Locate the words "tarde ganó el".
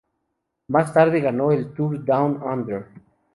0.91-1.73